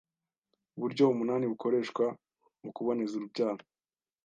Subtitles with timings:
[0.79, 2.05] buryo umunani bukoreshwa
[2.63, 3.63] mu kuboneza urubyaro